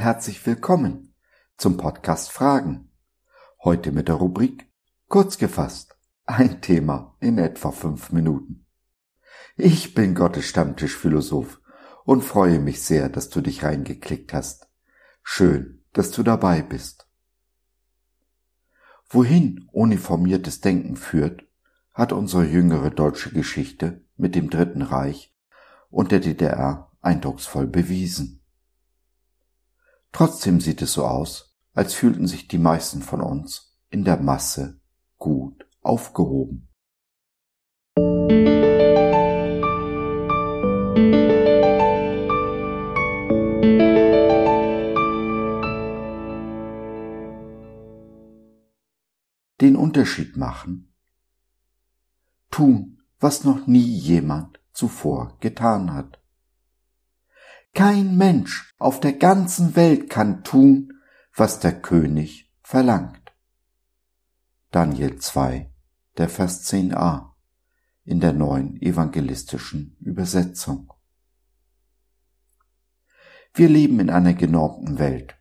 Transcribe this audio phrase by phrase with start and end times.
[0.00, 1.14] herzlich willkommen
[1.58, 2.90] zum Podcast Fragen.
[3.62, 4.72] Heute mit der Rubrik
[5.08, 5.94] Kurz gefasst.
[6.24, 8.64] Ein Thema in etwa fünf Minuten.
[9.56, 11.60] Ich bin Gottes Stammtischphilosoph
[12.04, 14.70] und freue mich sehr, dass du dich reingeklickt hast.
[15.22, 17.06] Schön, dass du dabei bist.
[19.10, 21.42] Wohin uniformiertes Denken führt,
[21.92, 25.36] hat unsere jüngere deutsche Geschichte mit dem Dritten Reich
[25.90, 28.39] und der DDR eindrucksvoll bewiesen.
[30.12, 34.80] Trotzdem sieht es so aus, als fühlten sich die meisten von uns in der Masse
[35.18, 36.68] gut aufgehoben.
[49.60, 50.94] Den Unterschied machen,
[52.50, 56.19] tun, was noch nie jemand zuvor getan hat.
[57.74, 60.92] Kein Mensch auf der ganzen Welt kann tun,
[61.34, 63.32] was der König verlangt.
[64.70, 65.72] Daniel 2,
[66.18, 67.30] der Vers 10a
[68.04, 70.92] in der neuen evangelistischen Übersetzung.
[73.54, 75.36] Wir leben in einer genormten Welt.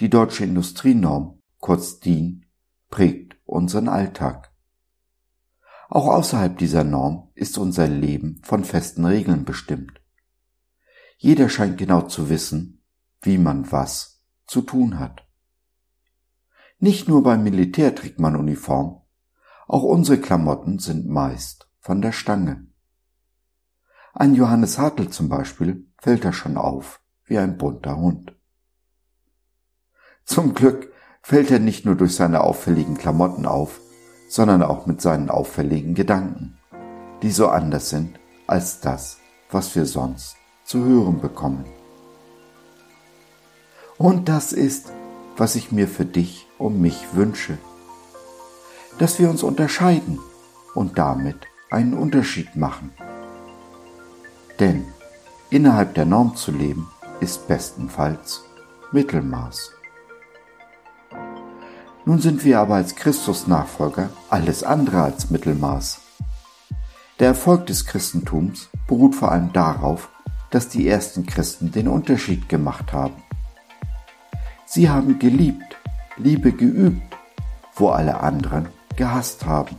[0.00, 2.46] Die deutsche Industrienorm, kurz DIN,
[2.90, 4.52] prägt unseren Alltag.
[5.88, 10.00] Auch außerhalb dieser Norm ist unser Leben von festen Regeln bestimmt.
[11.16, 12.82] Jeder scheint genau zu wissen,
[13.22, 15.26] wie man was zu tun hat.
[16.78, 19.00] Nicht nur beim Militär trägt man Uniform,
[19.66, 22.66] auch unsere Klamotten sind meist von der Stange.
[24.12, 28.36] Ein Johannes Hartl zum Beispiel fällt da schon auf wie ein bunter Hund.
[30.24, 30.92] Zum Glück
[31.22, 33.80] fällt er nicht nur durch seine auffälligen Klamotten auf,
[34.28, 36.58] sondern auch mit seinen auffälligen Gedanken,
[37.22, 39.18] die so anders sind als das,
[39.50, 41.64] was wir sonst zu hören bekommen.
[43.98, 44.92] Und das ist,
[45.36, 47.56] was ich mir für dich und mich wünsche,
[48.98, 50.18] dass wir uns unterscheiden
[50.74, 51.36] und damit
[51.70, 52.90] einen Unterschied machen.
[54.58, 54.86] Denn
[55.50, 56.90] innerhalb der Norm zu leben
[57.20, 58.42] ist bestenfalls
[58.92, 59.72] Mittelmaß.
[62.04, 66.00] Nun sind wir aber als Christus-Nachfolger alles andere als Mittelmaß.
[67.18, 70.10] Der Erfolg des Christentums beruht vor allem darauf,
[70.56, 73.22] dass die ersten Christen den Unterschied gemacht haben.
[74.64, 75.76] Sie haben geliebt,
[76.16, 77.14] Liebe geübt,
[77.74, 78.66] wo alle anderen
[78.96, 79.76] gehasst haben.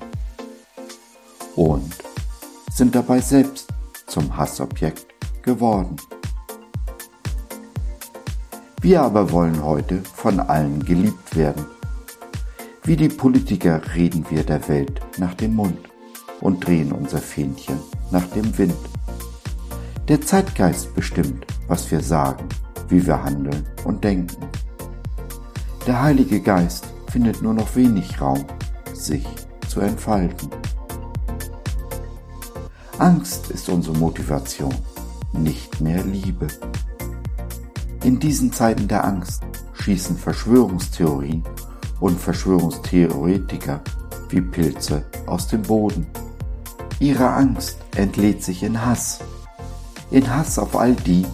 [1.56, 1.96] Und
[2.72, 3.70] sind dabei selbst
[4.06, 5.08] zum Hassobjekt
[5.42, 5.96] geworden.
[8.80, 11.66] Wir aber wollen heute von allen geliebt werden.
[12.84, 15.80] Wie die Politiker reden wir der Welt nach dem Mund
[16.40, 17.80] und drehen unser Fähnchen
[18.12, 18.97] nach dem Wind.
[20.08, 22.48] Der Zeitgeist bestimmt, was wir sagen,
[22.88, 24.48] wie wir handeln und denken.
[25.86, 28.46] Der Heilige Geist findet nur noch wenig Raum,
[28.94, 29.26] sich
[29.68, 30.50] zu entfalten.
[33.00, 34.74] Angst ist unsere Motivation,
[35.34, 36.48] nicht mehr Liebe.
[38.06, 41.44] In diesen Zeiten der Angst schießen Verschwörungstheorien
[42.00, 43.82] und Verschwörungstheoretiker
[44.30, 46.08] wie Pilze aus dem Boden.
[47.00, 49.20] Ihre Angst entlädt sich in Hass
[50.12, 51.26] in Hass auf all die,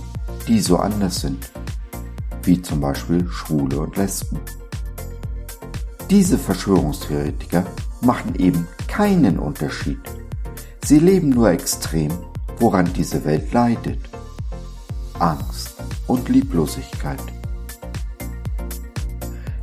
[0.48, 1.52] die so anders sind,
[2.44, 4.40] wie zum Beispiel Schwule und Lesben.
[6.10, 7.66] Diese Verschwörungstheoretiker
[8.02, 10.00] machen eben keinen Unterschied.
[10.86, 12.12] Sie leben nur extrem,
[12.60, 14.00] woran diese Welt leidet.
[15.20, 15.76] Angst
[16.08, 17.22] und Lieblosigkeit.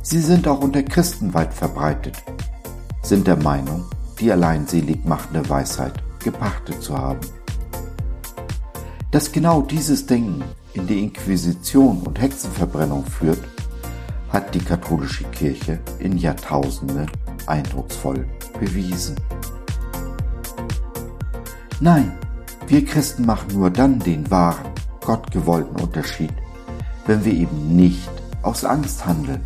[0.01, 2.17] Sie sind auch unter Christen weit verbreitet,
[3.01, 3.85] sind der Meinung,
[4.19, 7.19] die allein selig machende Weisheit gepachtet zu haben.
[9.11, 10.41] Dass genau dieses Denken
[10.73, 13.39] in die Inquisition und Hexenverbrennung führt,
[14.29, 17.11] hat die katholische Kirche in Jahrtausenden
[17.45, 18.25] eindrucksvoll
[18.57, 19.17] bewiesen.
[21.81, 22.13] Nein,
[22.67, 24.71] wir Christen machen nur dann den wahren,
[25.03, 26.31] gottgewollten Unterschied,
[27.05, 28.09] wenn wir eben nicht
[28.43, 29.41] aus Angst handeln,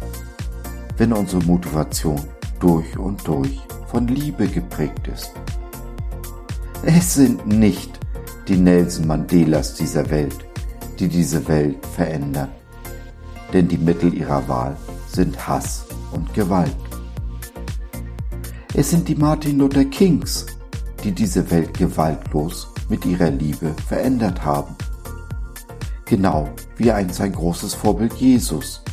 [0.97, 2.21] wenn unsere Motivation
[2.59, 5.31] durch und durch von Liebe geprägt ist.
[6.83, 7.99] Es sind nicht
[8.47, 10.45] die Nelson Mandelas dieser Welt,
[10.99, 12.49] die diese Welt verändern.
[13.53, 14.77] Denn die Mittel ihrer Wahl
[15.07, 16.75] sind Hass und Gewalt.
[18.73, 20.45] Es sind die Martin Luther Kings,
[21.03, 24.75] die diese Welt gewaltlos mit ihrer Liebe verändert haben.
[26.05, 28.83] Genau wie einst sein großes Vorbild Jesus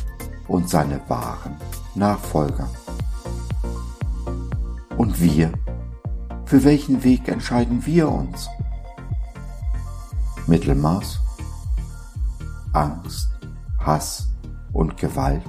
[0.47, 1.57] und seine wahren
[1.95, 2.69] Nachfolger.
[4.97, 5.51] Und wir?
[6.45, 8.47] Für welchen Weg entscheiden wir uns?
[10.47, 11.19] Mittelmaß,
[12.73, 13.29] Angst,
[13.79, 14.27] Hass,
[14.73, 15.43] und Gewalt?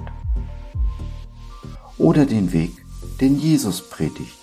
[1.97, 2.71] Oder den Weg,
[3.19, 4.37] den Jesus predigt,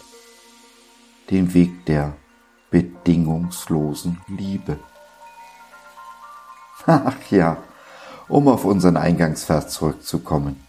[1.31, 2.15] den Weg der
[2.71, 4.79] bedingungslosen Liebe?
[6.87, 7.57] Ach ja,
[8.29, 10.67] um auf unseren Eingangsvers zurückzukommen.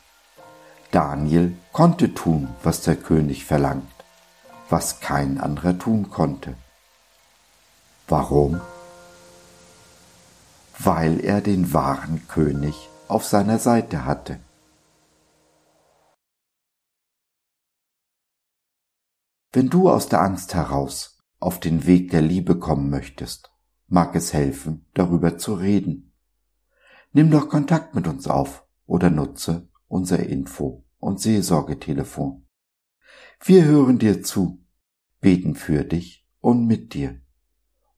[0.91, 3.91] Daniel konnte tun, was der König verlangt,
[4.69, 6.55] was kein anderer tun konnte.
[8.07, 8.61] Warum?
[10.85, 14.39] Weil er den wahren König auf seiner Seite hatte.
[19.53, 23.51] Wenn du aus der Angst heraus auf den Weg der Liebe kommen möchtest,
[23.87, 26.13] mag es helfen, darüber zu reden.
[27.11, 32.47] Nimm doch Kontakt mit uns auf oder nutze unser Info- und Seelsorgetelefon.
[33.39, 34.65] Wir hören dir zu,
[35.21, 37.21] beten für dich und mit dir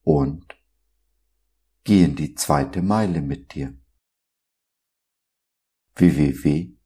[0.02, 0.55] und
[1.86, 3.72] gehen die zweite Meile mit dir.
[5.94, 6.76] www.gott.biz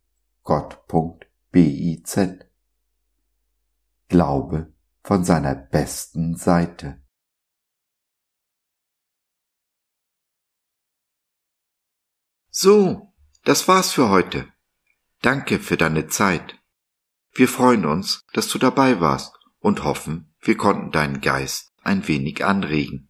[4.08, 7.02] Glaube von seiner besten Seite.
[12.50, 13.14] So,
[13.44, 14.52] das war's für heute.
[15.22, 16.60] Danke für deine Zeit.
[17.32, 22.44] Wir freuen uns, dass du dabei warst und hoffen, wir konnten deinen Geist ein wenig
[22.44, 23.09] anregen.